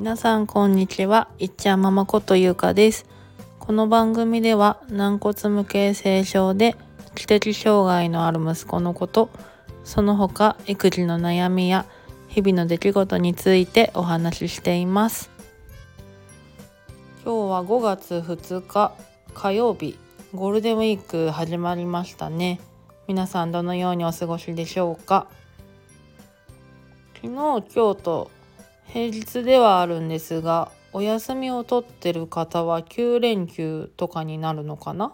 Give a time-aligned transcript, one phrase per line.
[0.00, 3.04] 皆さんこんにちは、いっちゃんママことゆうかです。
[3.58, 6.74] この番組では軟骨無形性症で
[7.14, 9.28] 知的障害のある息子のこと、
[9.84, 11.84] その他育児の悩みや
[12.28, 15.28] 日々の出来事についてお話ししています。
[17.22, 18.94] 今日は5月2日
[19.34, 19.98] 火曜日、
[20.32, 22.58] ゴールデンウィーク始まりましたね。
[23.06, 25.26] 皆さんどのようにお過ごしでしょうか？
[27.16, 27.64] 昨日今日
[28.02, 28.30] と
[28.92, 35.12] 平日ではあるんですがお休みを取ってる方は9連休とかになるのかな？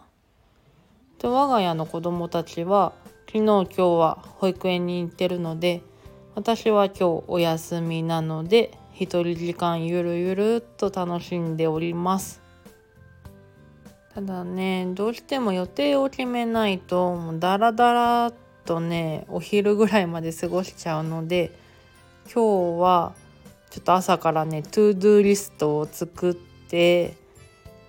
[1.18, 2.94] で我が家の子供たちは
[3.26, 5.82] 昨日今日は保育園に行ってるので
[6.34, 12.40] 私は今日お休みなので一人時間ゆるゆるっと楽しんでおります。
[14.14, 18.32] ただねどうしても予定を決めないともうダラダラ
[18.64, 21.52] とねお昼ぐらいまで過ごしちゃうので
[22.24, 23.12] 今日は
[23.76, 27.14] ちょっと朝からね to-do list を作って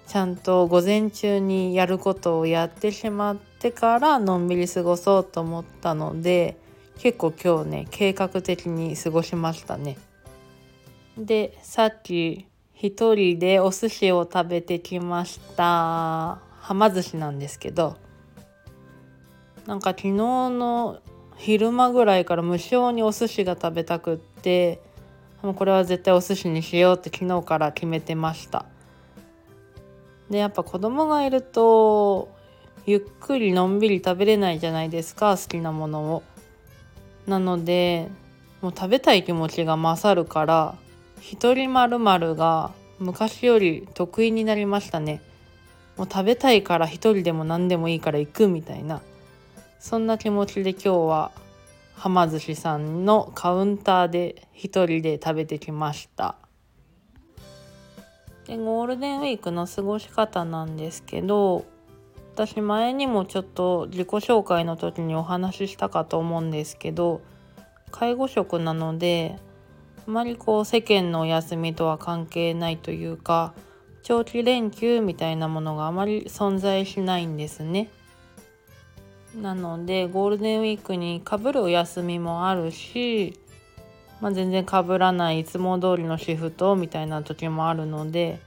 [0.05, 6.57] ちゃんと午前中にやることをやってしまってからのんびり過ごそうと思ったので
[6.97, 9.97] 結構今日ね計画的に過ごしましたね。
[11.17, 17.95] でさっき一人でお寿司を食べてきましたはま寿司なんですけど
[19.65, 20.99] なんか昨日の
[21.37, 24.81] 昼間ぐらいから無性にお寿司が食べたくって
[25.41, 28.65] もうこれは絶対お寿司にしようって昨日から決めてました。
[30.29, 32.29] でやっぱ子供がいると
[32.85, 36.23] ゆっくりのんびり食べれないじゃないですか好きなものを。
[37.27, 38.09] なので
[38.61, 40.75] もう食べたい気持ちが勝るから
[41.19, 45.21] 一人まるまるが昔より得意になりましたね。
[45.97, 49.01] もう食べたいから一人でも何でもいいから行くみたいな。
[49.79, 51.31] そんな気持ちで今日は
[51.97, 56.35] はま寿司さんのカウンターで一人で食べてきました
[58.45, 61.65] でゴールデンウィークの過ごし方なんですけど
[62.35, 67.21] 私前にもちょっと自己紹介の時にお話ししたかと思うんですけど
[67.89, 69.35] 介護職なので
[70.07, 73.55] あまりこう世間のお休みとは関係ないというか
[74.03, 77.89] 長期連休みたいなものがあまり存在しないんですね。
[79.41, 83.39] なのでゴールデンウィークにかぶるお休みもあるし、
[84.19, 88.39] まあ、全然かぶらないいつも通りのシフトみたいな時もあるので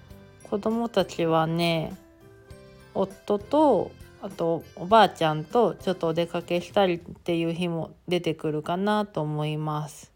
[0.50, 1.96] 子供たちはね
[2.92, 10.12] 夫とあとおばあちゃんとちょっとお出かけしたりっていう日も出てくるかなと思います。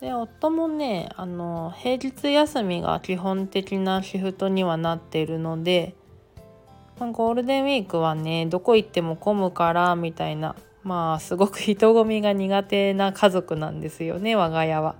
[0.00, 5.94] で夫もねあの平日休みが基本的なシフトにはなっているので、
[6.98, 14.94] ゴールデンウィークはねどこ行っても混むからみたいなまあすごく人混みが苦手な家族なんですよね我が家は。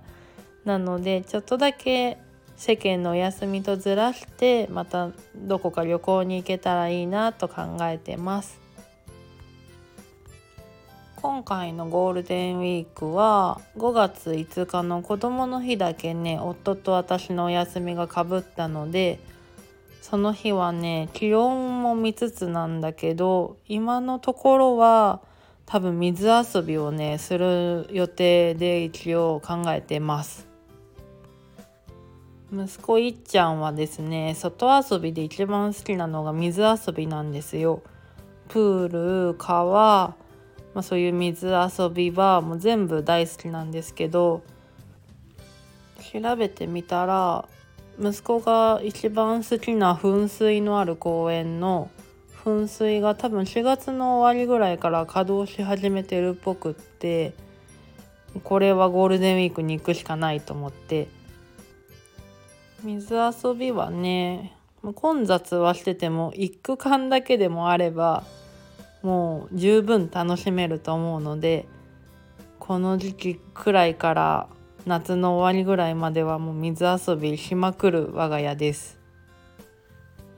[0.63, 2.17] なのでちょっとだけ
[2.55, 8.59] 世間のお休みとずらしてまたどこか旅行に行けたらいいなと考えてます。
[11.15, 19.19] 今回のゴールデンウィークは5月5日の子どもの日だけね夫と私のお休みがかぶったので
[20.09, 25.19] その日はね気温も見つつなんだけど今のところは
[25.65, 30.47] 多分水遊びをねする予定で一応考えてます。
[32.53, 37.81] 息子いっちゃんはですね外遊びで一番好きなのが水遊びなんですよ。
[38.47, 40.15] プール川
[40.73, 44.41] まあ、そういう水遊びはもう全部大好きなんですけど
[46.13, 47.49] 調べてみたら
[47.99, 51.89] 息子が一番好きな噴水のある公園の
[52.43, 57.33] 噴水が多分4月の終わりぐらいから稼働し始めてるっぽくって
[58.43, 61.07] これはゴールデンウィークに行くしかないと思って。
[62.83, 64.55] 水遊びはね
[64.95, 68.23] 混雑はしてても一区間だけでもあれば
[69.01, 71.65] もう十分楽しめると思うので
[72.59, 74.47] この時期くらいから
[74.87, 78.97] 夏の終わりぐらいまではもう水遊びしまくる我が家です。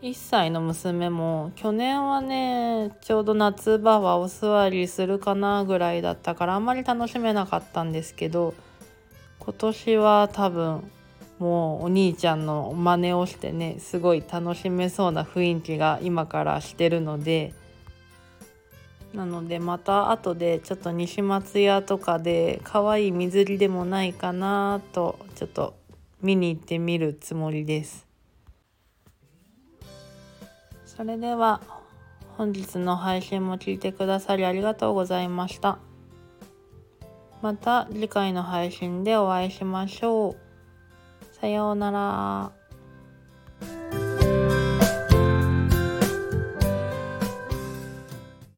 [0.01, 8.55] 1歳の娘も去年はねちょうど夏場はお座りするかなぐらいだったからあんまり楽しめなかったんですけど
[9.39, 10.89] 今年は多分
[11.37, 17.53] もうお兄ちゃんの真似をしてねすごい楽しめそうな雰囲気が今からしてるので
[19.13, 25.75] なのでまた後でちょっと西松屋とかで可愛い水着でもないかなとちょっと
[26.21, 28.07] 見に行ってみるつもりです。
[30.85, 31.61] それでは
[32.37, 35.79] 本日の配信も聞いてくださりありがとうございました。
[37.41, 40.35] また次回の配信でお会いしましょう。
[41.39, 42.58] さようなら。